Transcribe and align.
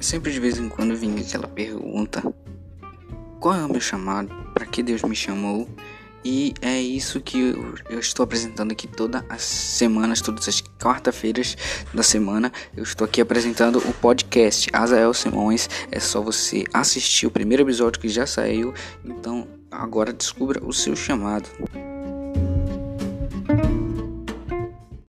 sempre 0.00 0.32
de 0.32 0.40
vez 0.40 0.58
em 0.58 0.68
quando 0.68 0.96
vinha 0.96 1.20
aquela 1.20 1.48
pergunta: 1.48 2.22
qual 3.40 3.54
é 3.54 3.64
o 3.64 3.68
meu 3.70 3.80
chamado? 3.80 4.28
Para 4.52 4.66
que 4.66 4.82
Deus 4.82 5.02
me 5.02 5.14
chamou? 5.14 5.68
E 6.24 6.52
é 6.60 6.80
isso 6.80 7.20
que 7.20 7.38
eu, 7.88 7.98
estou 8.00 8.24
apresentando 8.24 8.72
aqui 8.72 8.88
todas 8.88 9.22
as 9.28 9.42
semanas, 9.42 10.20
todas 10.20 10.48
as 10.48 10.60
quarta-feiras 10.60 11.56
da 11.94 12.02
semana. 12.02 12.52
Eu 12.76 12.82
estou 12.82 13.04
aqui 13.04 13.20
apresentando 13.20 13.78
o 13.78 13.94
podcast 13.94 14.68
Azael 14.72 15.14
Simões. 15.14 15.70
É 15.90 16.00
só 16.00 16.20
você 16.20 16.64
assistir 16.74 17.26
o 17.26 17.30
primeiro 17.30 17.62
episódio 17.62 18.00
que 18.00 18.08
já 18.08 18.26
saiu. 18.26 18.74
Então 19.04 19.46
agora 19.70 20.12
descubra 20.12 20.62
o 20.64 20.72
seu 20.72 20.96
chamado. 20.96 21.48